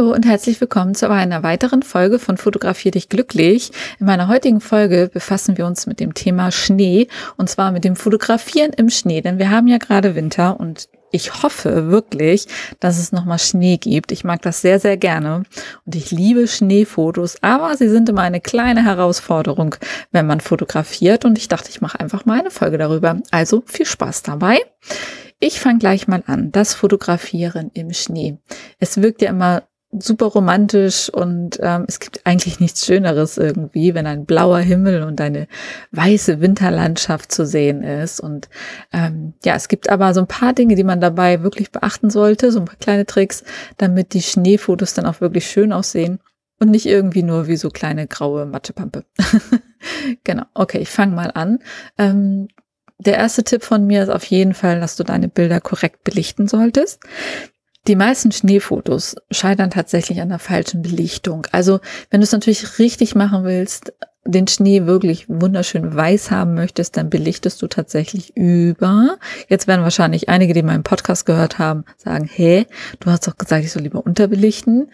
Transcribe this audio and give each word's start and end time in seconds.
Hallo 0.00 0.14
und 0.14 0.24
herzlich 0.24 0.58
willkommen 0.62 0.94
zu 0.94 1.10
einer 1.10 1.42
weiteren 1.42 1.82
Folge 1.82 2.18
von 2.18 2.38
Fotografier 2.38 2.90
dich 2.90 3.10
glücklich. 3.10 3.70
In 3.98 4.06
meiner 4.06 4.28
heutigen 4.28 4.62
Folge 4.62 5.10
befassen 5.12 5.58
wir 5.58 5.66
uns 5.66 5.86
mit 5.86 6.00
dem 6.00 6.14
Thema 6.14 6.52
Schnee 6.52 7.06
und 7.36 7.50
zwar 7.50 7.70
mit 7.70 7.84
dem 7.84 7.96
Fotografieren 7.96 8.72
im 8.72 8.88
Schnee, 8.88 9.20
denn 9.20 9.38
wir 9.38 9.50
haben 9.50 9.66
ja 9.66 9.76
gerade 9.76 10.14
Winter 10.14 10.58
und 10.58 10.88
ich 11.12 11.42
hoffe 11.42 11.90
wirklich, 11.90 12.46
dass 12.78 12.98
es 12.98 13.12
nochmal 13.12 13.38
Schnee 13.38 13.76
gibt. 13.76 14.10
Ich 14.10 14.24
mag 14.24 14.40
das 14.40 14.62
sehr, 14.62 14.80
sehr 14.80 14.96
gerne 14.96 15.42
und 15.84 15.94
ich 15.94 16.10
liebe 16.10 16.48
Schneefotos, 16.48 17.36
aber 17.42 17.76
sie 17.76 17.90
sind 17.90 18.08
immer 18.08 18.22
eine 18.22 18.40
kleine 18.40 18.82
Herausforderung, 18.82 19.74
wenn 20.12 20.26
man 20.26 20.40
fotografiert 20.40 21.26
und 21.26 21.36
ich 21.36 21.48
dachte, 21.48 21.68
ich 21.68 21.82
mache 21.82 22.00
einfach 22.00 22.24
mal 22.24 22.40
eine 22.40 22.50
Folge 22.50 22.78
darüber. 22.78 23.20
Also 23.32 23.62
viel 23.66 23.84
Spaß 23.84 24.22
dabei. 24.22 24.60
Ich 25.40 25.60
fange 25.60 25.78
gleich 25.78 26.08
mal 26.08 26.22
an. 26.26 26.52
Das 26.52 26.74
Fotografieren 26.74 27.70
im 27.74 27.92
Schnee. 27.92 28.38
Es 28.78 29.00
wirkt 29.00 29.22
ja 29.22 29.30
immer 29.30 29.62
super 29.92 30.26
romantisch 30.26 31.10
und 31.10 31.58
ähm, 31.60 31.84
es 31.88 31.98
gibt 31.98 32.24
eigentlich 32.24 32.60
nichts 32.60 32.86
Schöneres 32.86 33.38
irgendwie, 33.38 33.94
wenn 33.94 34.06
ein 34.06 34.24
blauer 34.24 34.60
Himmel 34.60 35.02
und 35.02 35.20
eine 35.20 35.48
weiße 35.90 36.40
Winterlandschaft 36.40 37.32
zu 37.32 37.44
sehen 37.44 37.82
ist. 37.82 38.20
Und 38.20 38.48
ähm, 38.92 39.34
ja, 39.44 39.56
es 39.56 39.66
gibt 39.66 39.90
aber 39.90 40.14
so 40.14 40.20
ein 40.20 40.28
paar 40.28 40.52
Dinge, 40.52 40.76
die 40.76 40.84
man 40.84 41.00
dabei 41.00 41.42
wirklich 41.42 41.72
beachten 41.72 42.08
sollte, 42.08 42.52
so 42.52 42.60
ein 42.60 42.66
paar 42.66 42.76
kleine 42.76 43.04
Tricks, 43.04 43.42
damit 43.78 44.14
die 44.14 44.22
Schneefotos 44.22 44.94
dann 44.94 45.06
auch 45.06 45.20
wirklich 45.20 45.46
schön 45.46 45.72
aussehen 45.72 46.20
und 46.60 46.70
nicht 46.70 46.86
irgendwie 46.86 47.24
nur 47.24 47.48
wie 47.48 47.56
so 47.56 47.68
kleine 47.68 48.06
graue 48.06 48.46
Matschepampe. 48.46 49.04
genau, 50.24 50.44
okay, 50.54 50.78
ich 50.78 50.90
fange 50.90 51.16
mal 51.16 51.32
an. 51.34 51.58
Ähm, 51.98 52.48
der 52.98 53.16
erste 53.16 53.42
Tipp 53.42 53.64
von 53.64 53.86
mir 53.86 54.02
ist 54.02 54.10
auf 54.10 54.24
jeden 54.24 54.54
Fall, 54.54 54.78
dass 54.78 54.94
du 54.94 55.02
deine 55.02 55.28
Bilder 55.28 55.60
korrekt 55.60 56.04
belichten 56.04 56.46
solltest. 56.46 57.00
Die 57.86 57.96
meisten 57.96 58.30
Schneefotos 58.30 59.16
scheitern 59.30 59.70
tatsächlich 59.70 60.20
an 60.20 60.28
der 60.28 60.38
falschen 60.38 60.82
Belichtung. 60.82 61.46
Also 61.50 61.80
wenn 62.10 62.20
du 62.20 62.24
es 62.24 62.32
natürlich 62.32 62.78
richtig 62.78 63.14
machen 63.14 63.44
willst, 63.44 63.92
den 64.26 64.46
Schnee 64.46 64.84
wirklich 64.84 65.28
wunderschön 65.28 65.94
weiß 65.94 66.30
haben 66.30 66.54
möchtest, 66.54 66.96
dann 66.96 67.08
belichtest 67.08 67.60
du 67.62 67.68
tatsächlich 67.68 68.36
über. 68.36 69.16
Jetzt 69.48 69.66
werden 69.66 69.82
wahrscheinlich 69.82 70.28
einige, 70.28 70.52
die 70.52 70.62
meinen 70.62 70.82
Podcast 70.82 71.24
gehört 71.24 71.58
haben, 71.58 71.84
sagen, 71.96 72.28
hä, 72.30 72.66
du 73.00 73.10
hast 73.10 73.26
doch 73.26 73.38
gesagt, 73.38 73.64
ich 73.64 73.72
soll 73.72 73.82
lieber 73.82 74.04
unterbelichten. 74.04 74.90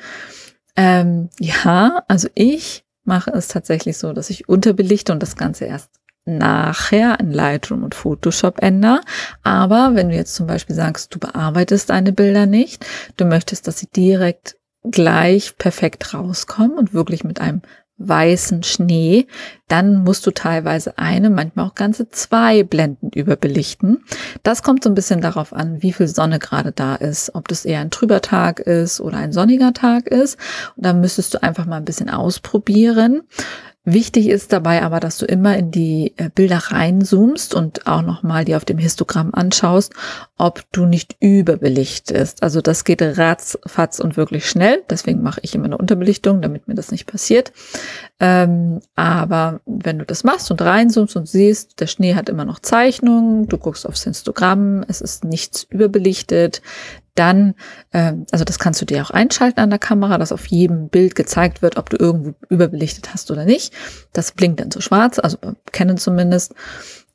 Ähm, 0.76 1.28
ja, 1.40 2.04
also 2.06 2.28
ich 2.34 2.84
mache 3.04 3.30
es 3.30 3.48
tatsächlich 3.48 3.98
so, 3.98 4.12
dass 4.12 4.30
ich 4.30 4.48
unterbelichte 4.48 5.12
und 5.12 5.22
das 5.22 5.36
Ganze 5.36 5.64
erst 5.64 5.90
nachher 6.26 7.18
in 7.20 7.32
Lightroom 7.32 7.84
und 7.84 7.94
Photoshop 7.94 8.62
ändere. 8.62 9.00
Aber 9.42 9.94
wenn 9.94 10.10
du 10.10 10.14
jetzt 10.14 10.34
zum 10.34 10.46
Beispiel 10.46 10.76
sagst, 10.76 11.14
du 11.14 11.18
bearbeitest 11.18 11.90
deine 11.90 12.12
Bilder 12.12 12.46
nicht, 12.46 12.84
du 13.16 13.24
möchtest, 13.24 13.66
dass 13.66 13.78
sie 13.78 13.88
direkt 13.88 14.56
gleich 14.82 15.56
perfekt 15.56 16.14
rauskommen 16.14 16.76
und 16.76 16.92
wirklich 16.92 17.24
mit 17.24 17.40
einem 17.40 17.62
weißen 17.98 18.62
Schnee, 18.62 19.26
dann 19.68 20.04
musst 20.04 20.26
du 20.26 20.30
teilweise 20.30 20.98
eine, 20.98 21.30
manchmal 21.30 21.66
auch 21.66 21.74
ganze 21.74 22.10
zwei 22.10 22.62
Blenden 22.62 23.10
überbelichten. 23.14 24.04
Das 24.42 24.62
kommt 24.62 24.84
so 24.84 24.90
ein 24.90 24.94
bisschen 24.94 25.22
darauf 25.22 25.54
an, 25.54 25.82
wie 25.82 25.92
viel 25.92 26.06
Sonne 26.06 26.38
gerade 26.38 26.72
da 26.72 26.94
ist, 26.94 27.34
ob 27.34 27.48
das 27.48 27.64
eher 27.64 27.80
ein 27.80 27.90
trüber 27.90 28.20
Tag 28.20 28.60
ist 28.60 29.00
oder 29.00 29.16
ein 29.16 29.32
sonniger 29.32 29.72
Tag 29.72 30.08
ist. 30.08 30.38
Und 30.76 30.84
da 30.84 30.92
müsstest 30.92 31.34
du 31.34 31.42
einfach 31.42 31.64
mal 31.64 31.78
ein 31.78 31.86
bisschen 31.86 32.10
ausprobieren. 32.10 33.22
Wichtig 33.88 34.28
ist 34.28 34.52
dabei 34.52 34.82
aber, 34.82 34.98
dass 34.98 35.16
du 35.16 35.26
immer 35.26 35.56
in 35.56 35.70
die 35.70 36.12
äh, 36.16 36.28
Bilder 36.34 36.58
reinzoomst 36.58 37.54
und 37.54 37.86
auch 37.86 38.02
nochmal 38.02 38.44
die 38.44 38.56
auf 38.56 38.64
dem 38.64 38.78
Histogramm 38.78 39.32
anschaust, 39.32 39.94
ob 40.36 40.64
du 40.72 40.86
nicht 40.86 41.14
überbelichtest. 41.20 42.42
Also 42.42 42.60
das 42.60 42.82
geht 42.82 43.00
ratzfatz 43.00 44.00
und 44.00 44.16
wirklich 44.16 44.50
schnell. 44.50 44.82
Deswegen 44.90 45.22
mache 45.22 45.38
ich 45.44 45.54
immer 45.54 45.66
eine 45.66 45.78
Unterbelichtung, 45.78 46.42
damit 46.42 46.66
mir 46.66 46.74
das 46.74 46.90
nicht 46.90 47.06
passiert. 47.06 47.52
Ähm, 48.18 48.80
aber 48.96 49.60
wenn 49.66 50.00
du 50.00 50.04
das 50.04 50.24
machst 50.24 50.50
und 50.50 50.60
reinzoomst 50.60 51.14
und 51.14 51.28
siehst, 51.28 51.78
der 51.78 51.86
Schnee 51.86 52.16
hat 52.16 52.28
immer 52.28 52.44
noch 52.44 52.58
Zeichnungen, 52.58 53.46
du 53.46 53.56
guckst 53.56 53.86
aufs 53.86 54.02
Histogramm, 54.02 54.84
es 54.88 55.00
ist 55.00 55.24
nichts 55.24 55.62
überbelichtet, 55.62 56.60
dann, 57.18 57.54
äh, 57.92 58.14
also 58.30 58.44
das 58.44 58.58
kannst 58.58 58.80
du 58.80 58.86
dir 58.86 59.02
auch 59.02 59.10
einschalten 59.10 59.60
an 59.60 59.70
der 59.70 59.78
Kamera, 59.78 60.18
dass 60.18 60.32
auf 60.32 60.46
jedem 60.46 60.88
Bild 60.88 61.14
gezeigt 61.14 61.62
wird, 61.62 61.76
ob 61.76 61.90
du 61.90 61.96
irgendwo 61.96 62.34
überbelichtet 62.48 63.12
hast 63.12 63.30
oder 63.30 63.44
nicht. 63.44 63.74
Das 64.12 64.32
blinkt 64.32 64.60
dann 64.60 64.70
so 64.70 64.80
schwarz, 64.80 65.18
also 65.18 65.38
kennen 65.72 65.96
zumindest. 65.96 66.54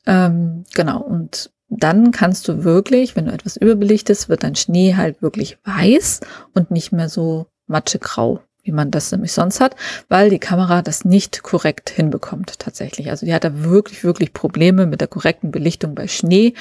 Ähm, 0.06 0.63
genau, 0.73 1.01
und 1.01 1.51
dann 1.69 2.12
kannst 2.12 2.47
du 2.47 2.63
wirklich, 2.63 3.16
wenn 3.16 3.25
du 3.25 3.31
etwas 3.31 3.56
überbelichtest, 3.56 4.28
wird 4.28 4.44
dein 4.44 4.56
Schnee 4.56 4.95
halt 4.95 5.22
wirklich 5.22 5.57
weiß 5.63 6.19
und 6.53 6.69
nicht 6.69 6.91
mehr 6.91 7.07
so 7.07 7.47
matschegrau 7.68 8.41
wie 8.63 8.72
man 8.72 8.91
das 8.91 9.11
nämlich 9.11 9.31
sonst 9.31 9.59
hat, 9.59 9.75
weil 10.07 10.29
die 10.29 10.39
Kamera 10.39 10.81
das 10.81 11.05
nicht 11.05 11.44
korrekt 11.44 11.89
hinbekommt 11.89 12.59
tatsächlich. 12.59 13.09
Also 13.09 13.25
die 13.25 13.33
hat 13.33 13.44
da 13.44 13.63
wirklich, 13.63 14.03
wirklich 14.03 14.33
Probleme 14.33 14.85
mit 14.85 15.01
der 15.01 15.07
korrekten 15.07 15.51
Belichtung 15.51 15.95
bei 15.95 16.07
Schnee, 16.07 16.53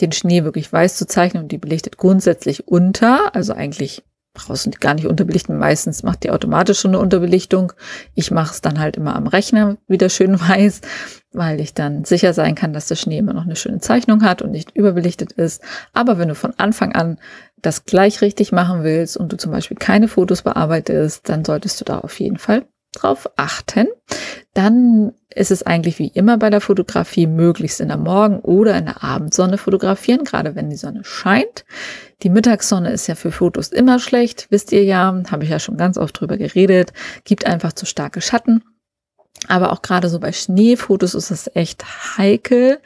den 0.00 0.12
Schnee 0.12 0.44
wirklich 0.44 0.72
weiß 0.72 0.96
zu 0.96 1.06
zeichnen 1.06 1.42
und 1.42 1.52
die 1.52 1.58
belichtet 1.58 1.96
grundsätzlich 1.96 2.68
unter, 2.68 3.34
also 3.34 3.52
eigentlich 3.52 4.02
brauchst 4.36 4.66
du 4.66 4.70
gar 4.70 4.94
nicht 4.94 5.06
unterbelichten. 5.06 5.58
Meistens 5.58 6.02
macht 6.02 6.24
die 6.24 6.30
automatisch 6.30 6.80
schon 6.80 6.92
eine 6.92 7.00
Unterbelichtung. 7.00 7.72
Ich 8.14 8.30
mache 8.30 8.52
es 8.52 8.60
dann 8.60 8.78
halt 8.78 8.96
immer 8.96 9.16
am 9.16 9.26
Rechner 9.26 9.76
wieder 9.88 10.08
schön 10.08 10.40
weiß, 10.48 10.80
weil 11.32 11.60
ich 11.60 11.74
dann 11.74 12.04
sicher 12.04 12.32
sein 12.32 12.54
kann, 12.54 12.72
dass 12.72 12.88
der 12.88 12.96
Schnee 12.96 13.18
immer 13.18 13.32
noch 13.32 13.44
eine 13.44 13.56
schöne 13.56 13.80
Zeichnung 13.80 14.22
hat 14.22 14.42
und 14.42 14.50
nicht 14.52 14.76
überbelichtet 14.76 15.32
ist. 15.32 15.62
Aber 15.92 16.18
wenn 16.18 16.28
du 16.28 16.34
von 16.34 16.54
Anfang 16.56 16.94
an 16.94 17.18
das 17.60 17.84
gleich 17.84 18.20
richtig 18.20 18.52
machen 18.52 18.84
willst 18.84 19.16
und 19.16 19.32
du 19.32 19.36
zum 19.36 19.50
Beispiel 19.50 19.76
keine 19.76 20.08
Fotos 20.08 20.42
bearbeitest, 20.42 21.28
dann 21.28 21.44
solltest 21.44 21.80
du 21.80 21.84
da 21.84 21.98
auf 21.98 22.20
jeden 22.20 22.38
Fall 22.38 22.66
drauf 23.02 23.28
achten. 23.36 23.86
Dann 24.54 25.12
ist 25.34 25.50
es 25.50 25.62
eigentlich 25.62 25.98
wie 25.98 26.08
immer 26.08 26.38
bei 26.38 26.50
der 26.50 26.60
Fotografie 26.60 27.26
möglichst 27.26 27.80
in 27.80 27.88
der 27.88 27.98
Morgen- 27.98 28.40
oder 28.40 28.76
in 28.76 28.86
der 28.86 29.04
Abendsonne 29.04 29.58
fotografieren, 29.58 30.24
gerade 30.24 30.54
wenn 30.54 30.70
die 30.70 30.76
Sonne 30.76 31.04
scheint. 31.04 31.64
Die 32.22 32.30
Mittagssonne 32.30 32.90
ist 32.90 33.06
ja 33.06 33.14
für 33.14 33.32
Fotos 33.32 33.68
immer 33.68 33.98
schlecht, 33.98 34.46
wisst 34.50 34.72
ihr 34.72 34.82
ja, 34.82 35.22
habe 35.30 35.44
ich 35.44 35.50
ja 35.50 35.58
schon 35.58 35.76
ganz 35.76 35.98
oft 35.98 36.18
drüber 36.18 36.38
geredet, 36.38 36.92
gibt 37.24 37.46
einfach 37.46 37.74
zu 37.74 37.84
starke 37.84 38.20
Schatten. 38.22 38.62
Aber 39.48 39.72
auch 39.72 39.82
gerade 39.82 40.08
so 40.08 40.18
bei 40.18 40.32
Schneefotos 40.32 41.14
ist 41.14 41.30
es 41.30 41.50
echt 41.54 41.84
heikel, 42.16 42.78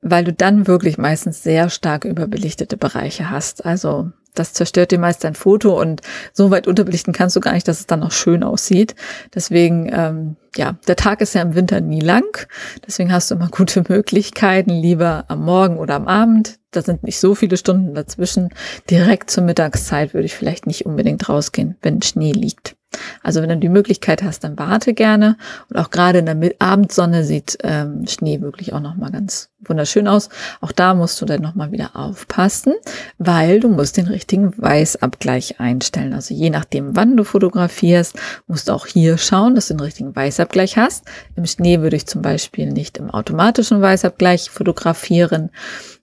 weil 0.00 0.24
du 0.24 0.32
dann 0.32 0.66
wirklich 0.66 0.96
meistens 0.96 1.42
sehr 1.42 1.68
stark 1.68 2.04
überbelichtete 2.06 2.78
Bereiche 2.78 3.30
hast. 3.30 3.66
Also 3.66 4.10
das 4.34 4.52
zerstört 4.52 4.90
dir 4.90 4.98
meist 4.98 5.24
dein 5.24 5.34
Foto 5.34 5.80
und 5.80 6.02
so 6.32 6.50
weit 6.50 6.66
unterbelichten 6.66 7.12
kannst 7.12 7.36
du 7.36 7.40
gar 7.40 7.52
nicht, 7.52 7.66
dass 7.68 7.80
es 7.80 7.86
dann 7.86 8.00
noch 8.00 8.12
schön 8.12 8.42
aussieht. 8.42 8.94
Deswegen, 9.34 9.90
ähm, 9.92 10.36
ja, 10.56 10.76
der 10.86 10.96
Tag 10.96 11.20
ist 11.20 11.34
ja 11.34 11.42
im 11.42 11.54
Winter 11.54 11.80
nie 11.80 12.00
lang. 12.00 12.46
Deswegen 12.86 13.12
hast 13.12 13.30
du 13.30 13.36
immer 13.36 13.48
gute 13.48 13.84
Möglichkeiten, 13.88 14.70
lieber 14.70 15.24
am 15.28 15.44
Morgen 15.44 15.78
oder 15.78 15.94
am 15.94 16.08
Abend. 16.08 16.58
Da 16.72 16.82
sind 16.82 17.04
nicht 17.04 17.20
so 17.20 17.34
viele 17.34 17.56
Stunden 17.56 17.94
dazwischen. 17.94 18.50
Direkt 18.90 19.30
zur 19.30 19.44
Mittagszeit 19.44 20.14
würde 20.14 20.26
ich 20.26 20.34
vielleicht 20.34 20.66
nicht 20.66 20.84
unbedingt 20.84 21.28
rausgehen, 21.28 21.76
wenn 21.82 22.02
Schnee 22.02 22.32
liegt. 22.32 22.76
Also 23.22 23.42
wenn 23.42 23.48
du 23.48 23.56
die 23.56 23.68
Möglichkeit 23.68 24.22
hast, 24.22 24.44
dann 24.44 24.58
warte 24.58 24.94
gerne. 24.94 25.36
Und 25.70 25.78
auch 25.78 25.90
gerade 25.90 26.18
in 26.18 26.26
der 26.26 26.36
Abendsonne 26.58 27.24
sieht 27.24 27.58
ähm, 27.62 28.06
Schnee 28.06 28.40
wirklich 28.40 28.72
auch 28.72 28.80
nochmal 28.80 29.10
ganz 29.10 29.50
wunderschön 29.68 30.08
aus. 30.08 30.28
Auch 30.60 30.72
da 30.72 30.94
musst 30.94 31.20
du 31.20 31.26
dann 31.26 31.42
nochmal 31.42 31.72
wieder 31.72 31.96
aufpassen, 31.96 32.74
weil 33.18 33.60
du 33.60 33.68
musst 33.68 33.96
den 33.96 34.06
richtigen 34.06 34.52
Weißabgleich 34.56 35.60
einstellen. 35.60 36.12
Also 36.12 36.34
je 36.34 36.50
nachdem, 36.50 36.96
wann 36.96 37.16
du 37.16 37.24
fotografierst, 37.24 38.16
musst 38.46 38.68
du 38.68 38.72
auch 38.72 38.86
hier 38.86 39.18
schauen, 39.18 39.54
dass 39.54 39.68
du 39.68 39.74
den 39.74 39.80
richtigen 39.80 40.14
Weißabgleich 40.14 40.76
hast. 40.76 41.04
Im 41.36 41.46
Schnee 41.46 41.80
würde 41.80 41.96
ich 41.96 42.06
zum 42.06 42.22
Beispiel 42.22 42.70
nicht 42.70 42.98
im 42.98 43.10
automatischen 43.10 43.80
Weißabgleich 43.80 44.50
fotografieren, 44.50 45.50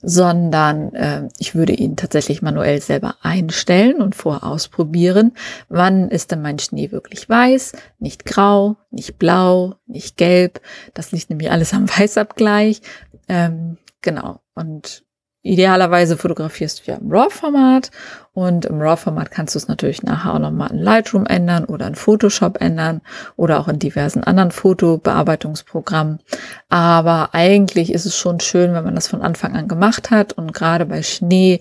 sondern 0.02 0.94
äh, 0.94 1.30
ich 1.38 1.56
würde 1.56 1.74
ihn 1.74 1.96
tatsächlich 1.96 2.42
manuell 2.42 2.82
selber 2.82 3.16
einstellen 3.22 4.02
und 4.02 4.16
vorher 4.16 4.44
ausprobieren, 4.44 5.34
wann 5.70 6.10
ist 6.10 6.32
denn 6.32 6.42
mein 6.42 6.60
Schnee 6.60 6.81
wirklich 6.90 7.28
weiß, 7.28 7.74
nicht 8.00 8.26
grau, 8.26 8.78
nicht 8.90 9.20
blau, 9.20 9.76
nicht 9.86 10.18
gelb. 10.18 10.62
Das 10.94 11.12
liegt 11.12 11.30
nämlich 11.30 11.52
alles 11.52 11.74
am 11.74 11.90
Weißabgleich. 12.00 12.82
Ähm, 13.28 13.78
genau. 14.02 14.40
Und 14.56 15.04
Idealerweise 15.44 16.18
fotografierst 16.18 16.86
du 16.86 16.92
ja 16.92 16.98
im 17.00 17.12
RAW-Format 17.12 17.90
und 18.34 18.66
im 18.66 18.80
RAW-Format 18.80 19.32
kannst 19.32 19.56
du 19.56 19.58
es 19.58 19.68
natürlich 19.68 20.04
nachher 20.04 20.36
auch 20.36 20.40
nochmal 20.40 20.70
in 20.70 20.78
Lightroom 20.78 21.26
ändern 21.26 21.66
oder 21.66 21.88
in 21.88 21.96
Photoshop 21.96 22.62
ändern 22.62 23.02
oder 23.38 23.60
auch 23.60 23.68
in 23.68 23.80
diversen 23.80 24.24
anderen 24.24 24.52
Fotobearbeitungsprogrammen. 24.52 26.20
Aber 26.70 27.30
eigentlich 27.34 27.92
ist 27.92 28.06
es 28.06 28.16
schon 28.16 28.40
schön, 28.40 28.76
wenn 28.76 28.84
man 28.84 28.94
das 28.94 29.08
von 29.08 29.24
Anfang 29.24 29.56
an 29.56 29.68
gemacht 29.68 30.12
hat 30.12 30.34
und 30.34 30.54
gerade 30.54 30.86
bei 30.86 31.02
Schnee 31.02 31.60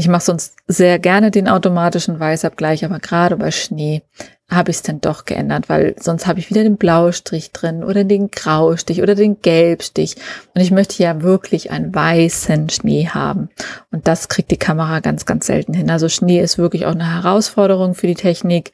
ich 0.00 0.08
mache 0.08 0.24
sonst 0.24 0.56
sehr 0.66 0.98
gerne 0.98 1.30
den 1.30 1.46
automatischen 1.46 2.18
Weißabgleich, 2.18 2.86
aber 2.86 3.00
gerade 3.00 3.36
bei 3.36 3.50
Schnee 3.50 4.02
habe 4.48 4.70
ich 4.70 4.78
es 4.78 4.82
dann 4.82 5.02
doch 5.02 5.26
geändert, 5.26 5.68
weil 5.68 5.94
sonst 6.00 6.26
habe 6.26 6.40
ich 6.40 6.48
wieder 6.48 6.62
den 6.62 6.78
Blaustrich 6.78 7.52
drin 7.52 7.84
oder 7.84 8.02
den 8.04 8.30
Graustich 8.30 9.02
oder 9.02 9.14
den 9.14 9.42
Gelbstich. 9.42 10.16
Und 10.54 10.62
ich 10.62 10.70
möchte 10.70 11.02
ja 11.02 11.20
wirklich 11.20 11.70
einen 11.70 11.94
weißen 11.94 12.70
Schnee 12.70 13.08
haben. 13.08 13.50
Und 13.92 14.08
das 14.08 14.28
kriegt 14.28 14.50
die 14.50 14.56
Kamera 14.56 15.00
ganz, 15.00 15.26
ganz 15.26 15.46
selten 15.46 15.74
hin. 15.74 15.90
Also 15.90 16.08
Schnee 16.08 16.40
ist 16.40 16.56
wirklich 16.56 16.86
auch 16.86 16.94
eine 16.94 17.22
Herausforderung 17.22 17.94
für 17.94 18.06
die 18.06 18.14
Technik. 18.14 18.72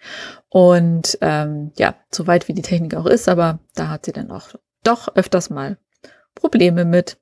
Und 0.48 1.18
ähm, 1.22 1.72
ja, 1.76 1.96
so 2.10 2.28
weit 2.28 2.46
wie 2.46 2.54
die 2.54 2.62
Technik 2.62 2.94
auch 2.94 3.06
ist, 3.06 3.28
aber 3.28 3.58
da 3.74 3.88
hat 3.88 4.06
sie 4.06 4.12
dann 4.12 4.30
auch 4.30 4.50
doch 4.84 5.08
öfters 5.16 5.50
mal 5.50 5.76
Probleme 6.36 6.84
mit. 6.84 7.18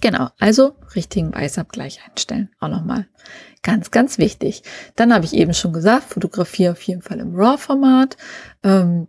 Genau, 0.00 0.28
also 0.38 0.74
richtigen 0.94 1.34
Weißabgleich 1.34 2.00
einstellen. 2.08 2.50
Auch 2.58 2.68
nochmal 2.68 3.06
ganz, 3.62 3.90
ganz 3.90 4.18
wichtig. 4.18 4.62
Dann 4.96 5.12
habe 5.12 5.24
ich 5.24 5.34
eben 5.34 5.54
schon 5.54 5.72
gesagt, 5.72 6.04
fotografiere 6.04 6.72
auf 6.72 6.82
jeden 6.82 7.02
Fall 7.02 7.20
im 7.20 7.34
RAW-Format. 7.34 8.16
Ähm, 8.62 9.08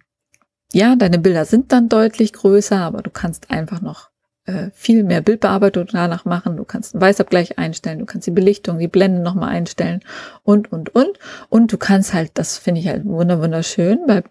ja, 0.74 0.96
deine 0.96 1.20
Bilder 1.20 1.46
sind 1.46 1.72
dann 1.72 1.90
deutlich 1.90 2.34
größer, 2.34 2.78
aber 2.78 3.02
du 3.02 3.10
kannst 3.10 3.52
einfach 3.52 3.82
noch 3.82 4.10
äh, 4.46 4.70
viel 4.74 5.04
mehr 5.04 5.22
Bildbearbeitung 5.22 5.88
danach 5.92 6.26
machen. 6.26 6.58
Du 6.58 6.66
kannst 6.66 6.94
einen 6.94 7.02
Weißabgleich 7.02 7.58
einstellen, 7.58 8.00
du 8.00 8.06
kannst 8.06 8.28
die 8.28 8.32
Belichtung, 8.32 8.80
die 8.80 8.88
Blende 8.88 9.22
nochmal 9.22 9.50
einstellen 9.50 10.02
und, 10.44 10.72
und, 10.72 10.94
und. 10.96 11.20
Und 11.50 11.72
du 11.72 11.78
kannst 11.78 12.14
halt, 12.14 12.32
das 12.36 12.58
finde 12.58 12.82
ich 12.82 12.88
halt 12.88 13.06
wunderschön, 13.06 14.06
bei 14.08 14.24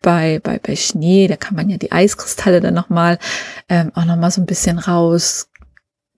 bei, 0.00 0.40
bei, 0.40 0.60
bei 0.60 0.76
Schnee, 0.76 1.26
da 1.26 1.34
kann 1.36 1.56
man 1.56 1.68
ja 1.68 1.76
die 1.76 1.90
Eiskristalle 1.90 2.60
dann 2.60 2.74
nochmal 2.74 3.18
ähm, 3.68 3.90
auch 3.96 4.04
nochmal 4.04 4.30
so 4.30 4.40
ein 4.40 4.46
bisschen 4.46 4.78
raus 4.78 5.50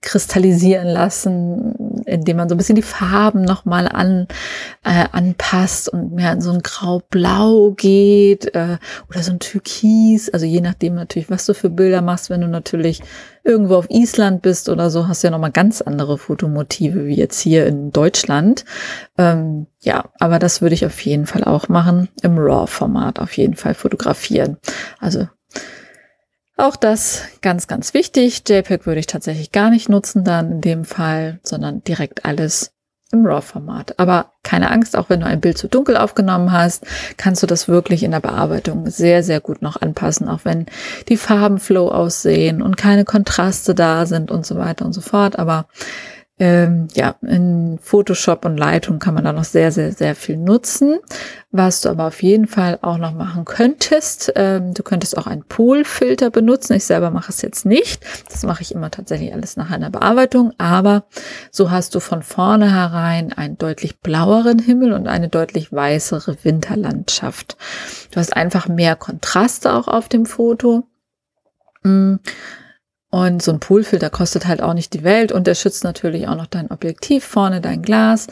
kristallisieren 0.01 0.87
lassen, 0.87 2.03
indem 2.05 2.37
man 2.37 2.49
so 2.49 2.55
ein 2.55 2.57
bisschen 2.57 2.75
die 2.75 2.81
Farben 2.81 3.43
nochmal 3.43 3.87
an, 3.87 4.27
äh, 4.83 5.05
anpasst 5.11 5.89
und 5.89 6.13
mehr 6.13 6.33
in 6.33 6.41
so 6.41 6.51
ein 6.51 6.63
Grau-Blau 6.63 7.71
geht 7.71 8.53
äh, 8.55 8.77
oder 9.09 9.21
so 9.21 9.31
ein 9.31 9.39
Türkis. 9.39 10.29
Also 10.29 10.47
je 10.47 10.61
nachdem 10.61 10.95
natürlich, 10.95 11.29
was 11.29 11.45
du 11.45 11.53
für 11.53 11.69
Bilder 11.69 12.01
machst. 12.01 12.31
Wenn 12.31 12.41
du 12.41 12.47
natürlich 12.47 13.03
irgendwo 13.43 13.75
auf 13.75 13.89
Island 13.89 14.41
bist 14.41 14.69
oder 14.69 14.89
so, 14.89 15.07
hast 15.07 15.23
du 15.23 15.27
ja 15.27 15.31
nochmal 15.31 15.51
ganz 15.51 15.81
andere 15.81 16.17
Fotomotive 16.17 17.05
wie 17.05 17.15
jetzt 17.15 17.39
hier 17.39 17.67
in 17.67 17.91
Deutschland. 17.91 18.65
Ähm, 19.19 19.67
ja, 19.81 20.05
aber 20.19 20.39
das 20.39 20.61
würde 20.61 20.73
ich 20.73 20.85
auf 20.85 20.99
jeden 21.01 21.27
Fall 21.27 21.43
auch 21.43 21.69
machen. 21.69 22.09
Im 22.23 22.37
RAW-Format 22.37 23.19
auf 23.19 23.37
jeden 23.37 23.55
Fall 23.55 23.75
fotografieren. 23.75 24.57
Also 24.99 25.27
auch 26.61 26.75
das 26.75 27.23
ganz, 27.41 27.67
ganz 27.67 27.93
wichtig. 27.93 28.43
JPEG 28.47 28.85
würde 28.85 28.99
ich 28.99 29.07
tatsächlich 29.07 29.51
gar 29.51 29.69
nicht 29.69 29.89
nutzen 29.89 30.23
dann 30.23 30.51
in 30.51 30.61
dem 30.61 30.85
Fall, 30.85 31.39
sondern 31.43 31.83
direkt 31.83 32.25
alles 32.25 32.71
im 33.11 33.25
RAW-Format. 33.25 33.99
Aber 33.99 34.33
keine 34.43 34.71
Angst, 34.71 34.95
auch 34.95 35.09
wenn 35.09 35.19
du 35.19 35.25
ein 35.25 35.41
Bild 35.41 35.57
zu 35.57 35.67
dunkel 35.67 35.97
aufgenommen 35.97 36.51
hast, 36.51 36.85
kannst 37.17 37.43
du 37.43 37.47
das 37.47 37.67
wirklich 37.67 38.03
in 38.03 38.11
der 38.11 38.21
Bearbeitung 38.21 38.89
sehr, 38.89 39.23
sehr 39.23 39.41
gut 39.41 39.61
noch 39.61 39.81
anpassen, 39.81 40.29
auch 40.29 40.41
wenn 40.43 40.65
die 41.09 41.17
Farben 41.17 41.59
flow 41.59 41.89
aussehen 41.89 42.61
und 42.61 42.77
keine 42.77 43.05
Kontraste 43.05 43.75
da 43.75 44.05
sind 44.05 44.31
und 44.31 44.45
so 44.45 44.55
weiter 44.57 44.85
und 44.85 44.93
so 44.93 45.01
fort. 45.01 45.37
Aber 45.37 45.67
ähm, 46.41 46.87
ja, 46.95 47.13
in 47.21 47.77
Photoshop 47.79 48.45
und 48.45 48.57
Lightroom 48.57 48.97
kann 48.97 49.13
man 49.13 49.23
da 49.23 49.31
noch 49.31 49.43
sehr, 49.43 49.71
sehr, 49.71 49.91
sehr 49.91 50.15
viel 50.15 50.37
nutzen. 50.37 50.97
Was 51.51 51.81
du 51.81 51.89
aber 51.89 52.07
auf 52.07 52.23
jeden 52.23 52.47
Fall 52.47 52.79
auch 52.81 52.97
noch 52.97 53.13
machen 53.13 53.45
könntest, 53.45 54.33
ähm, 54.35 54.73
du 54.73 54.81
könntest 54.81 55.19
auch 55.19 55.27
einen 55.27 55.43
Polfilter 55.43 56.31
benutzen. 56.31 56.73
Ich 56.73 56.85
selber 56.85 57.11
mache 57.11 57.29
es 57.29 57.43
jetzt 57.43 57.63
nicht. 57.67 58.03
Das 58.31 58.41
mache 58.41 58.63
ich 58.63 58.73
immer 58.73 58.89
tatsächlich 58.89 59.31
alles 59.31 59.55
nach 59.55 59.69
einer 59.69 59.91
Bearbeitung. 59.91 60.51
Aber 60.57 61.03
so 61.51 61.69
hast 61.69 61.93
du 61.93 61.99
von 61.99 62.23
vornherein 62.23 63.33
einen 63.33 63.59
deutlich 63.59 63.99
blaueren 63.99 64.57
Himmel 64.57 64.93
und 64.93 65.07
eine 65.07 65.29
deutlich 65.29 65.71
weißere 65.71 66.37
Winterlandschaft. 66.43 67.55
Du 68.09 68.19
hast 68.19 68.35
einfach 68.35 68.67
mehr 68.67 68.95
Kontraste 68.95 69.75
auch 69.75 69.87
auf 69.87 70.09
dem 70.09 70.25
Foto. 70.25 70.87
Mm. 71.83 72.15
Und 73.11 73.43
so 73.43 73.51
ein 73.51 73.59
Poolfilter 73.59 74.09
kostet 74.09 74.47
halt 74.47 74.61
auch 74.61 74.73
nicht 74.73 74.93
die 74.93 75.03
Welt 75.03 75.31
und 75.31 75.45
der 75.45 75.55
schützt 75.55 75.83
natürlich 75.83 76.27
auch 76.27 76.35
noch 76.35 76.47
dein 76.47 76.71
Objektiv 76.71 77.25
vorne, 77.25 77.59
dein 77.59 77.81
Glas. 77.81 78.27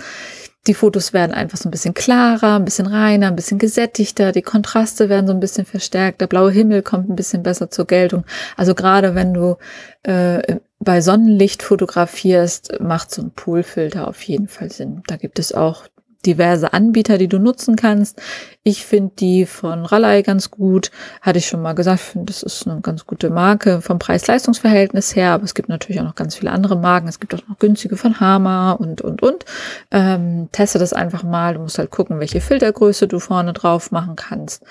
Die 0.67 0.73
Fotos 0.73 1.13
werden 1.13 1.33
einfach 1.33 1.57
so 1.57 1.67
ein 1.67 1.71
bisschen 1.71 1.93
klarer, 1.93 2.55
ein 2.55 2.65
bisschen 2.65 2.87
reiner, 2.87 3.27
ein 3.27 3.35
bisschen 3.35 3.59
gesättigter, 3.59 4.31
die 4.31 4.41
Kontraste 4.41 5.09
werden 5.09 5.27
so 5.27 5.33
ein 5.33 5.39
bisschen 5.39 5.65
verstärkt, 5.65 6.21
der 6.21 6.27
blaue 6.27 6.51
Himmel 6.51 6.81
kommt 6.81 7.09
ein 7.09 7.15
bisschen 7.15 7.43
besser 7.43 7.69
zur 7.69 7.87
Geltung. 7.87 8.23
Also 8.55 8.73
gerade 8.73 9.15
wenn 9.15 9.33
du 9.33 9.57
äh, 10.03 10.57
bei 10.79 11.01
Sonnenlicht 11.01 11.61
fotografierst, 11.61 12.79
macht 12.79 13.11
so 13.11 13.21
ein 13.21 13.31
Poolfilter 13.31 14.07
auf 14.07 14.21
jeden 14.23 14.47
Fall 14.47 14.71
Sinn. 14.71 15.03
Da 15.07 15.17
gibt 15.17 15.39
es 15.39 15.53
auch 15.53 15.85
diverse 16.25 16.73
Anbieter, 16.73 17.17
die 17.17 17.27
du 17.27 17.39
nutzen 17.39 17.75
kannst. 17.75 18.21
Ich 18.63 18.85
finde 18.85 19.13
die 19.17 19.45
von 19.45 19.85
Rallye 19.85 20.21
ganz 20.21 20.51
gut. 20.51 20.91
Hatte 21.21 21.39
ich 21.39 21.47
schon 21.47 21.61
mal 21.61 21.73
gesagt, 21.73 22.01
finde, 22.01 22.25
das 22.25 22.43
ist 22.43 22.67
eine 22.67 22.81
ganz 22.81 23.05
gute 23.05 23.29
Marke 23.29 23.81
vom 23.81 23.99
Preis-Leistungs-Verhältnis 23.99 25.15
her. 25.15 25.31
Aber 25.31 25.45
es 25.45 25.53
gibt 25.53 25.69
natürlich 25.69 26.01
auch 26.01 26.05
noch 26.05 26.15
ganz 26.15 26.35
viele 26.35 26.51
andere 26.51 26.75
Marken. 26.75 27.07
Es 27.07 27.19
gibt 27.19 27.33
auch 27.33 27.47
noch 27.47 27.57
günstige 27.57 27.95
von 27.95 28.19
Hama 28.19 28.73
und, 28.73 29.01
und, 29.01 29.21
und. 29.21 29.45
Ähm, 29.91 30.49
teste 30.51 30.77
das 30.77 30.93
einfach 30.93 31.23
mal. 31.23 31.53
Du 31.53 31.61
musst 31.61 31.77
halt 31.77 31.91
gucken, 31.91 32.19
welche 32.19 32.41
Filtergröße 32.41 33.07
du 33.07 33.19
vorne 33.19 33.53
drauf 33.53 33.91
machen 33.91 34.15
kannst. 34.17 34.63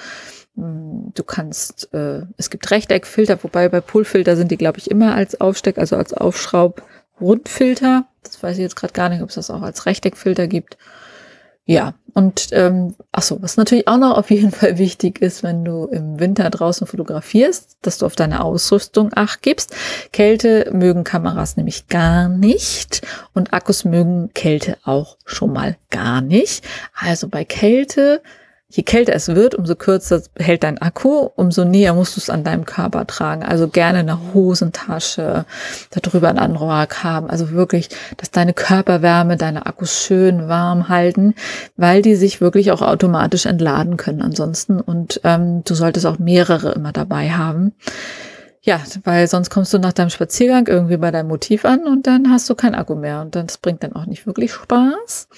Hm, 0.56 1.12
du 1.14 1.22
kannst, 1.22 1.92
äh, 1.94 2.22
es 2.36 2.50
gibt 2.50 2.70
Rechteckfilter, 2.70 3.42
wobei 3.42 3.68
bei 3.68 3.80
Pullfilter 3.80 4.36
sind 4.36 4.50
die, 4.50 4.58
glaube 4.58 4.78
ich, 4.78 4.90
immer 4.90 5.14
als 5.14 5.40
Aufsteck, 5.40 5.78
also 5.78 5.96
als 5.96 6.12
Aufschraub 6.12 6.82
Rundfilter. 7.20 8.06
Das 8.22 8.42
weiß 8.42 8.56
ich 8.56 8.62
jetzt 8.62 8.76
gerade 8.76 8.92
gar 8.92 9.08
nicht, 9.08 9.22
ob 9.22 9.30
es 9.30 9.36
das 9.36 9.50
auch 9.50 9.62
als 9.62 9.86
Rechteckfilter 9.86 10.46
gibt. 10.46 10.76
Ja, 11.70 11.92
und 12.14 12.48
ähm, 12.52 12.94
ach 13.12 13.20
so, 13.20 13.42
was 13.42 13.58
natürlich 13.58 13.88
auch 13.88 13.98
noch 13.98 14.16
auf 14.16 14.30
jeden 14.30 14.50
Fall 14.52 14.78
wichtig 14.78 15.20
ist, 15.20 15.42
wenn 15.42 15.66
du 15.66 15.84
im 15.84 16.18
Winter 16.18 16.48
draußen 16.48 16.86
fotografierst, 16.86 17.76
dass 17.82 17.98
du 17.98 18.06
auf 18.06 18.16
deine 18.16 18.42
Ausrüstung 18.42 19.10
acht 19.14 19.42
gibst. 19.42 19.76
Kälte 20.10 20.70
mögen 20.72 21.04
Kameras 21.04 21.58
nämlich 21.58 21.86
gar 21.88 22.30
nicht 22.30 23.02
und 23.34 23.52
Akkus 23.52 23.84
mögen 23.84 24.30
Kälte 24.32 24.78
auch 24.84 25.18
schon 25.26 25.52
mal 25.52 25.76
gar 25.90 26.22
nicht. 26.22 26.64
Also 26.98 27.28
bei 27.28 27.44
Kälte 27.44 28.22
je 28.70 28.82
kälter 28.82 29.14
es 29.14 29.28
wird, 29.28 29.54
umso 29.54 29.74
kürzer 29.74 30.22
hält 30.36 30.62
dein 30.62 30.76
Akku, 30.78 31.30
umso 31.36 31.64
näher 31.64 31.94
musst 31.94 32.16
du 32.16 32.20
es 32.20 32.28
an 32.28 32.44
deinem 32.44 32.66
Körper 32.66 33.06
tragen. 33.06 33.42
Also 33.42 33.68
gerne 33.68 34.00
eine 34.00 34.34
Hosentasche, 34.34 35.46
darüber 35.90 36.28
einen 36.28 36.38
Anorak 36.38 37.02
haben. 37.02 37.30
Also 37.30 37.50
wirklich, 37.50 37.88
dass 38.18 38.30
deine 38.30 38.52
Körperwärme, 38.52 39.38
deine 39.38 39.64
Akkus 39.64 39.98
schön 39.98 40.48
warm 40.48 40.88
halten, 40.90 41.34
weil 41.76 42.02
die 42.02 42.14
sich 42.14 42.42
wirklich 42.42 42.70
auch 42.70 42.82
automatisch 42.82 43.46
entladen 43.46 43.96
können 43.96 44.20
ansonsten. 44.20 44.80
Und 44.80 45.22
ähm, 45.24 45.64
du 45.64 45.74
solltest 45.74 46.04
auch 46.04 46.18
mehrere 46.18 46.72
immer 46.72 46.92
dabei 46.92 47.30
haben. 47.30 47.72
Ja, 48.68 48.82
weil 49.04 49.26
sonst 49.28 49.48
kommst 49.48 49.72
du 49.72 49.78
nach 49.78 49.94
deinem 49.94 50.10
Spaziergang 50.10 50.66
irgendwie 50.66 50.98
bei 50.98 51.10
deinem 51.10 51.28
Motiv 51.28 51.64
an 51.64 51.86
und 51.86 52.06
dann 52.06 52.30
hast 52.30 52.50
du 52.50 52.54
kein 52.54 52.74
Akku 52.74 52.96
mehr 52.96 53.22
und 53.22 53.34
das 53.34 53.56
bringt 53.56 53.82
dann 53.82 53.94
auch 53.94 54.04
nicht 54.04 54.26
wirklich 54.26 54.52
Spaß. 54.52 55.28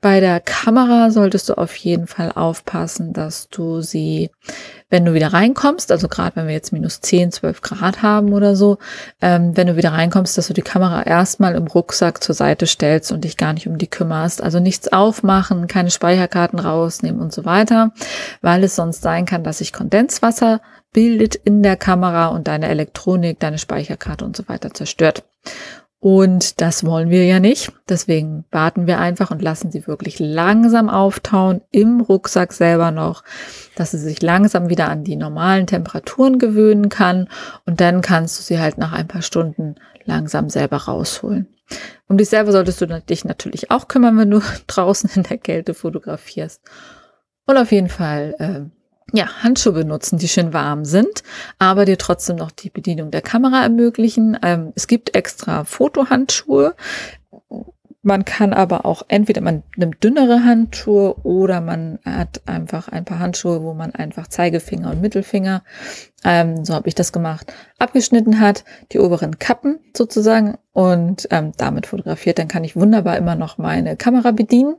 Bei 0.00 0.18
der 0.18 0.40
Kamera 0.40 1.12
solltest 1.12 1.48
du 1.48 1.54
auf 1.54 1.76
jeden 1.76 2.08
Fall 2.08 2.32
aufpassen, 2.32 3.12
dass 3.12 3.48
du 3.48 3.80
sie, 3.80 4.30
wenn 4.88 5.04
du 5.04 5.14
wieder 5.14 5.32
reinkommst, 5.32 5.92
also 5.92 6.08
gerade 6.08 6.34
wenn 6.34 6.48
wir 6.48 6.54
jetzt 6.54 6.72
minus 6.72 7.00
10, 7.00 7.30
12 7.30 7.60
Grad 7.60 8.02
haben 8.02 8.32
oder 8.32 8.56
so, 8.56 8.78
ähm, 9.20 9.56
wenn 9.56 9.68
du 9.68 9.76
wieder 9.76 9.92
reinkommst, 9.92 10.36
dass 10.36 10.48
du 10.48 10.52
die 10.52 10.62
Kamera 10.62 11.04
erstmal 11.04 11.54
im 11.54 11.68
Rucksack 11.68 12.20
zur 12.24 12.34
Seite 12.34 12.66
stellst 12.66 13.12
und 13.12 13.22
dich 13.22 13.36
gar 13.36 13.52
nicht 13.52 13.68
um 13.68 13.78
die 13.78 13.86
kümmerst. 13.86 14.42
Also 14.42 14.58
nichts 14.58 14.92
aufmachen, 14.92 15.68
keine 15.68 15.92
Speicherkarten 15.92 16.58
rausnehmen 16.58 17.20
und 17.20 17.32
so 17.32 17.44
weiter, 17.44 17.92
weil 18.42 18.64
es 18.64 18.74
sonst 18.74 19.02
sein 19.02 19.26
kann, 19.26 19.44
dass 19.44 19.58
sich 19.58 19.72
Kondenswasser 19.72 20.60
bildet 20.92 21.34
in 21.34 21.62
der 21.62 21.76
Kamera 21.76 22.28
und 22.28 22.48
deine 22.48 22.68
Elektronik, 22.68 23.38
deine 23.38 23.58
Speicherkarte 23.58 24.24
und 24.24 24.36
so 24.36 24.48
weiter 24.48 24.72
zerstört. 24.72 25.24
Und 26.02 26.62
das 26.62 26.86
wollen 26.86 27.10
wir 27.10 27.26
ja 27.26 27.40
nicht. 27.40 27.72
Deswegen 27.86 28.46
warten 28.50 28.86
wir 28.86 28.98
einfach 28.98 29.30
und 29.30 29.42
lassen 29.42 29.70
sie 29.70 29.86
wirklich 29.86 30.18
langsam 30.18 30.88
auftauen 30.88 31.60
im 31.70 32.00
Rucksack 32.00 32.54
selber 32.54 32.90
noch, 32.90 33.22
dass 33.76 33.90
sie 33.90 33.98
sich 33.98 34.22
langsam 34.22 34.70
wieder 34.70 34.88
an 34.88 35.04
die 35.04 35.16
normalen 35.16 35.66
Temperaturen 35.66 36.38
gewöhnen 36.38 36.88
kann. 36.88 37.28
Und 37.66 37.82
dann 37.82 38.00
kannst 38.00 38.38
du 38.38 38.42
sie 38.42 38.58
halt 38.58 38.78
nach 38.78 38.92
ein 38.92 39.08
paar 39.08 39.20
Stunden 39.20 39.74
langsam 40.06 40.48
selber 40.48 40.78
rausholen. 40.78 41.48
Um 42.08 42.16
dich 42.16 42.30
selber 42.30 42.50
solltest 42.50 42.80
du 42.80 42.86
dich 42.86 43.26
natürlich 43.26 43.70
auch 43.70 43.86
kümmern, 43.86 44.16
wenn 44.16 44.30
du 44.30 44.40
draußen 44.66 45.10
in 45.14 45.24
der 45.24 45.36
Kälte 45.36 45.74
fotografierst. 45.74 46.62
Und 47.44 47.58
auf 47.58 47.72
jeden 47.72 47.90
Fall 47.90 48.34
äh, 48.38 48.79
ja, 49.12 49.42
Handschuhe 49.42 49.72
benutzen, 49.72 50.18
die 50.18 50.28
schön 50.28 50.52
warm 50.52 50.84
sind, 50.84 51.22
aber 51.58 51.84
dir 51.84 51.98
trotzdem 51.98 52.36
noch 52.36 52.50
die 52.50 52.70
Bedienung 52.70 53.10
der 53.10 53.22
Kamera 53.22 53.62
ermöglichen. 53.62 54.38
Ähm, 54.42 54.72
es 54.74 54.86
gibt 54.86 55.14
extra 55.14 55.64
Fotohandschuhe. 55.64 56.74
Man 58.02 58.24
kann 58.24 58.54
aber 58.54 58.86
auch 58.86 59.02
entweder 59.08 59.42
man 59.42 59.62
nimmt 59.76 60.02
dünnere 60.02 60.42
Handschuhe 60.44 61.16
oder 61.22 61.60
man 61.60 61.98
hat 62.06 62.40
einfach 62.46 62.88
ein 62.88 63.04
paar 63.04 63.18
Handschuhe, 63.18 63.62
wo 63.62 63.74
man 63.74 63.94
einfach 63.94 64.26
Zeigefinger 64.26 64.90
und 64.90 65.02
Mittelfinger, 65.02 65.62
ähm, 66.24 66.64
so 66.64 66.72
habe 66.72 66.88
ich 66.88 66.94
das 66.94 67.12
gemacht, 67.12 67.52
abgeschnitten 67.78 68.40
hat, 68.40 68.64
die 68.92 69.00
oberen 69.00 69.38
Kappen 69.38 69.80
sozusagen 69.94 70.56
und 70.72 71.28
ähm, 71.30 71.52
damit 71.58 71.86
fotografiert. 71.86 72.38
Dann 72.38 72.48
kann 72.48 72.64
ich 72.64 72.74
wunderbar 72.74 73.18
immer 73.18 73.34
noch 73.34 73.58
meine 73.58 73.96
Kamera 73.96 74.30
bedienen 74.30 74.76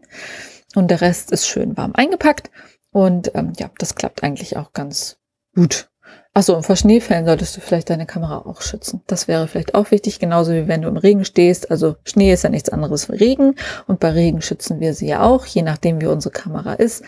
und 0.73 0.89
der 0.89 1.01
Rest 1.01 1.31
ist 1.31 1.47
schön 1.47 1.77
warm 1.77 1.91
eingepackt 1.93 2.49
und 2.91 3.31
ähm, 3.35 3.53
ja, 3.57 3.69
das 3.77 3.95
klappt 3.95 4.23
eigentlich 4.23 4.57
auch 4.57 4.73
ganz 4.73 5.17
gut. 5.55 5.89
Achso, 6.33 6.55
und 6.55 6.63
vor 6.63 6.77
Schneefällen 6.77 7.25
solltest 7.25 7.57
du 7.57 7.61
vielleicht 7.61 7.89
deine 7.89 8.05
Kamera 8.05 8.39
auch 8.45 8.61
schützen. 8.61 9.01
Das 9.07 9.27
wäre 9.27 9.49
vielleicht 9.49 9.75
auch 9.75 9.91
wichtig, 9.91 10.19
genauso 10.19 10.53
wie 10.53 10.67
wenn 10.67 10.81
du 10.81 10.87
im 10.87 10.95
Regen 10.95 11.25
stehst. 11.25 11.71
Also 11.71 11.97
Schnee 12.05 12.31
ist 12.31 12.43
ja 12.43 12.49
nichts 12.49 12.69
anderes 12.69 13.09
wie 13.09 13.17
Regen 13.17 13.55
und 13.87 13.99
bei 13.99 14.11
Regen 14.11 14.41
schützen 14.41 14.79
wir 14.79 14.93
sie 14.93 15.07
ja 15.07 15.23
auch, 15.23 15.45
je 15.45 15.61
nachdem 15.61 15.99
wie 15.99 16.05
unsere 16.07 16.31
Kamera 16.31 16.73
ist. 16.73 17.03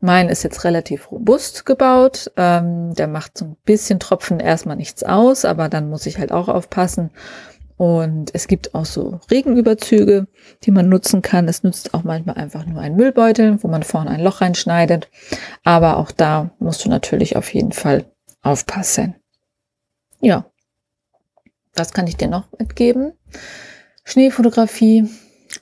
Mein 0.00 0.28
ist 0.28 0.42
jetzt 0.42 0.64
relativ 0.64 1.10
robust 1.12 1.64
gebaut. 1.64 2.32
Ähm, 2.36 2.92
der 2.94 3.06
macht 3.06 3.38
so 3.38 3.44
ein 3.46 3.56
bisschen 3.64 4.00
Tropfen 4.00 4.40
erstmal 4.40 4.76
nichts 4.76 5.04
aus, 5.04 5.44
aber 5.44 5.68
dann 5.68 5.88
muss 5.88 6.06
ich 6.06 6.18
halt 6.18 6.32
auch 6.32 6.48
aufpassen. 6.48 7.10
Und 7.76 8.34
es 8.34 8.48
gibt 8.48 8.74
auch 8.74 8.86
so 8.86 9.20
Regenüberzüge, 9.30 10.28
die 10.62 10.70
man 10.70 10.88
nutzen 10.88 11.20
kann. 11.20 11.46
Es 11.46 11.62
nützt 11.62 11.92
auch 11.92 12.04
manchmal 12.04 12.36
einfach 12.36 12.64
nur 12.64 12.80
ein 12.80 12.96
Müllbeutel, 12.96 13.62
wo 13.62 13.68
man 13.68 13.82
vorne 13.82 14.10
ein 14.10 14.20
Loch 14.20 14.40
reinschneidet. 14.40 15.10
Aber 15.62 15.98
auch 15.98 16.10
da 16.10 16.50
musst 16.58 16.84
du 16.84 16.88
natürlich 16.88 17.36
auf 17.36 17.52
jeden 17.52 17.72
Fall 17.72 18.06
aufpassen. 18.42 19.16
Ja, 20.20 20.46
was 21.74 21.92
kann 21.92 22.06
ich 22.06 22.16
dir 22.16 22.28
noch 22.28 22.50
mitgeben? 22.58 23.12
Schneefotografie 24.04 25.08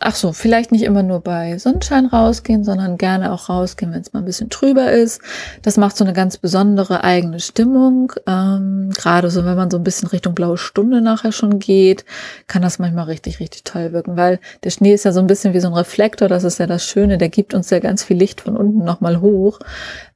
ach 0.01 0.15
so, 0.15 0.33
vielleicht 0.33 0.73
nicht 0.73 0.83
immer 0.85 1.03
nur 1.03 1.21
bei 1.21 1.59
Sonnenschein 1.59 2.07
rausgehen, 2.07 2.65
sondern 2.65 2.99
gerne 2.99 3.33
auch 3.33 3.49
rausgehen, 3.49 3.93
wenn 3.93 4.01
es 4.01 4.13
mal 4.13 4.21
ein 4.21 4.25
bisschen 4.25 4.51
trüber 4.51 4.91
ist. 4.93 5.21
Das 5.63 5.77
macht 5.77 5.97
so 5.97 6.05
eine 6.05 6.13
ganz 6.13 6.37
besondere 6.39 7.05
eigene 7.05 7.41
Stimmung. 7.41 8.13
Ähm, 8.27 8.91
Gerade 8.97 9.31
so, 9.31 9.45
wenn 9.45 9.57
man 9.57 9.71
so 9.71 9.77
ein 9.77 9.85
bisschen 9.85 10.09
Richtung 10.09 10.35
blaue 10.35 10.59
Stunde 10.59 11.01
nachher 11.01 11.33
schon 11.33 11.59
geht, 11.59 12.05
kann 12.47 12.63
das 12.63 12.79
manchmal 12.79 13.07
richtig, 13.07 13.41
richtig 13.41 13.65
toll 13.65 13.93
wirken, 13.93 14.17
weil 14.17 14.41
der 14.65 14.71
Schnee 14.71 14.95
ist 14.95 15.05
ja 15.05 15.13
so 15.13 15.21
ein 15.21 15.27
bisschen 15.27 15.55
wie 15.55 15.61
so 15.61 15.69
ein 15.69 15.75
Reflektor. 15.75 16.29
Das 16.29 16.45
ist 16.45 16.59
ja 16.59 16.67
das 16.67 16.85
Schöne. 16.85 17.19
Der 17.19 17.29
gibt 17.29 17.55
uns 17.55 17.71
ja 17.71 17.79
ganz 17.79 18.05
viel 18.05 18.17
Licht 18.17 18.41
von 18.41 18.57
unten 18.57 18.85
nochmal 18.85 19.21
hoch, 19.21 19.59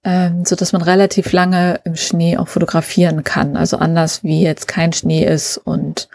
ähm, 0.05 0.45
so 0.45 0.57
dass 0.57 0.73
man 0.73 0.83
relativ 0.83 1.33
lange 1.33 1.81
im 1.85 1.97
Schnee 1.97 2.37
auch 2.37 2.49
fotografieren 2.49 3.25
kann. 3.25 3.57
Also 3.57 3.79
anders 3.79 4.23
wie 4.25 4.43
jetzt 4.43 4.69
kein 4.69 4.93
Schnee 4.93 5.25
ist 5.25 5.59
und 5.59 6.09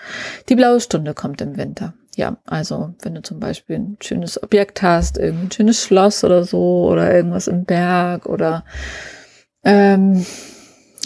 die 0.49 0.55
blaue 0.55 0.79
Stunde 0.79 1.13
kommt 1.13 1.41
im 1.41 1.57
Winter 1.57 1.93
ja, 2.15 2.37
also 2.45 2.93
wenn 3.01 3.15
du 3.15 3.21
zum 3.21 3.39
Beispiel 3.39 3.77
ein 3.77 3.97
schönes 4.01 4.41
Objekt 4.41 4.81
hast, 4.81 5.17
irgendein 5.17 5.51
schönes 5.51 5.83
Schloss 5.83 6.23
oder 6.23 6.43
so 6.43 6.87
oder 6.89 7.13
irgendwas 7.13 7.47
im 7.47 7.65
Berg 7.65 8.25
oder 8.27 8.63
ähm, 9.63 10.25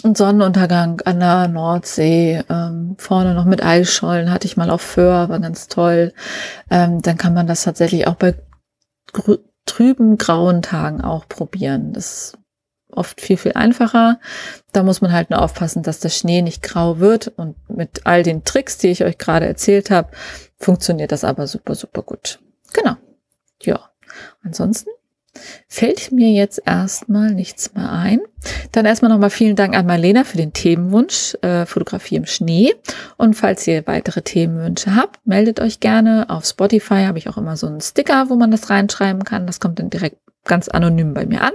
ein 0.04 0.14
Sonnenuntergang 0.14 1.00
an 1.04 1.20
der 1.20 1.48
Nordsee, 1.48 2.42
ähm, 2.48 2.96
vorne 2.98 3.34
noch 3.34 3.44
mit 3.44 3.64
Eisschollen 3.64 4.30
hatte 4.30 4.46
ich 4.46 4.56
mal 4.56 4.70
auf 4.70 4.80
Föhr, 4.82 5.28
war 5.28 5.40
ganz 5.40 5.68
toll. 5.68 6.12
Ähm, 6.70 7.02
dann 7.02 7.16
kann 7.16 7.34
man 7.34 7.46
das 7.46 7.64
tatsächlich 7.64 8.06
auch 8.06 8.14
bei 8.14 8.34
trüben, 9.66 10.18
grauen 10.18 10.62
Tagen 10.62 11.00
auch 11.00 11.28
probieren. 11.28 11.92
Das 11.92 12.36
oft 12.90 13.20
viel, 13.20 13.36
viel 13.36 13.52
einfacher. 13.52 14.18
Da 14.72 14.82
muss 14.82 15.00
man 15.00 15.12
halt 15.12 15.30
nur 15.30 15.42
aufpassen, 15.42 15.82
dass 15.82 16.00
der 16.00 16.08
Schnee 16.08 16.42
nicht 16.42 16.62
grau 16.62 16.98
wird. 16.98 17.28
Und 17.36 17.56
mit 17.68 18.06
all 18.06 18.22
den 18.22 18.44
Tricks, 18.44 18.78
die 18.78 18.88
ich 18.88 19.04
euch 19.04 19.18
gerade 19.18 19.46
erzählt 19.46 19.90
habe, 19.90 20.10
funktioniert 20.58 21.12
das 21.12 21.24
aber 21.24 21.46
super, 21.46 21.74
super 21.74 22.02
gut. 22.02 22.40
Genau. 22.72 22.96
Ja. 23.62 23.90
Ansonsten 24.42 24.90
fällt 25.68 26.10
mir 26.10 26.30
jetzt 26.30 26.60
erstmal 26.64 27.30
nichts 27.30 27.74
mehr 27.74 27.92
ein. 27.92 28.20
Dann 28.72 28.86
erstmal 28.86 29.10
nochmal 29.10 29.30
vielen 29.30 29.56
Dank 29.56 29.76
an 29.76 29.86
Marlena 29.86 30.24
für 30.24 30.36
den 30.36 30.52
Themenwunsch 30.52 31.36
äh, 31.42 31.66
Fotografie 31.66 32.16
im 32.16 32.26
Schnee. 32.26 32.74
Und 33.16 33.34
falls 33.34 33.66
ihr 33.66 33.86
weitere 33.86 34.22
Themenwünsche 34.22 34.94
habt, 34.94 35.24
meldet 35.26 35.60
euch 35.60 35.80
gerne. 35.80 36.26
Auf 36.28 36.44
Spotify 36.44 37.04
habe 37.04 37.18
ich 37.18 37.28
auch 37.28 37.36
immer 37.36 37.56
so 37.56 37.66
einen 37.66 37.80
Sticker, 37.80 38.30
wo 38.30 38.36
man 38.36 38.50
das 38.50 38.70
reinschreiben 38.70 39.24
kann. 39.24 39.46
Das 39.46 39.60
kommt 39.60 39.78
dann 39.78 39.90
direkt 39.90 40.18
ganz 40.44 40.68
anonym 40.68 41.14
bei 41.14 41.26
mir 41.26 41.42
an. 41.42 41.52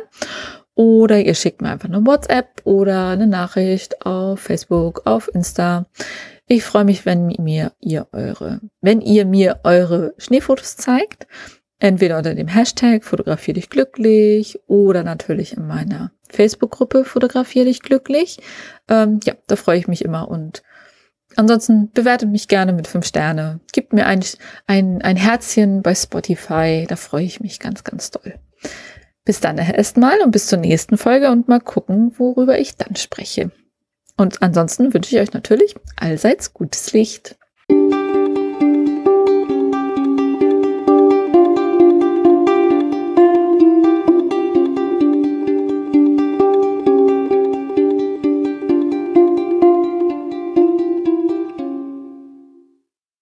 Oder 0.76 1.20
ihr 1.20 1.36
schickt 1.36 1.62
mir 1.62 1.70
einfach 1.70 1.90
eine 1.90 2.06
WhatsApp 2.06 2.62
oder 2.64 3.10
eine 3.10 3.28
Nachricht 3.28 4.06
auf 4.06 4.40
Facebook, 4.40 5.04
auf 5.06 5.30
Insta. 5.34 5.86
Ich 6.48 6.64
freue 6.64 6.84
mich, 6.84 7.06
wenn 7.06 7.28
mir 7.40 7.74
ihr 7.80 8.08
eure, 8.12 8.60
wenn 8.82 9.02
ihr 9.02 9.26
mir 9.26 9.60
eure 9.64 10.14
Schneefotos 10.18 10.78
zeigt. 10.78 11.28
Entweder 11.80 12.18
unter 12.18 12.34
dem 12.34 12.48
Hashtag 12.48 13.04
Fotografier 13.04 13.54
dich 13.54 13.70
glücklich 13.70 14.60
oder 14.68 15.04
natürlich 15.04 15.58
in 15.58 15.68
meiner 15.68 16.12
Facebook-Gruppe 16.30 17.06
Fotografier 17.06 17.66
dich 17.66 17.82
glücklich. 17.82 18.40
Ähm, 18.88 19.20
ja, 19.26 19.34
da 19.48 19.56
freue 19.56 19.78
ich 19.78 19.88
mich 19.88 20.04
immer 20.04 20.30
und 20.30 20.64
ansonsten 21.36 21.92
bewertet 21.92 22.30
mich 22.30 22.48
gerne 22.48 22.74
mit 22.74 22.88
fünf 22.88 23.06
Sterne. 23.06 23.60
Gibt 23.74 23.94
mir 23.94 24.06
ein, 24.06 24.24
ein, 24.66 25.02
ein 25.02 25.18
Herzchen 25.18 25.82
bei 25.82 25.94
Spotify. 25.94 26.86
Da 26.88 26.96
freue 26.96 27.26
ich 27.26 27.40
mich 27.40 27.60
ganz, 27.60 27.84
ganz 27.84 28.12
doll. 28.12 28.40
Bis 29.26 29.40
dann 29.40 29.58
erstmal 29.58 30.20
und 30.22 30.32
bis 30.32 30.48
zur 30.48 30.60
nächsten 30.60 30.98
Folge 30.98 31.32
und 31.32 31.48
mal 31.48 31.62
gucken, 31.62 32.14
worüber 32.18 32.60
ich 32.60 32.76
dann 32.76 32.96
spreche. 32.96 33.52
Und 34.18 34.42
ansonsten 34.42 34.94
wünsche 34.94 35.16
ich 35.16 35.22
euch 35.22 35.34
natürlich 35.34 35.76
allseits 35.96 36.54
gutes 36.54 36.94
Licht. 36.94 37.38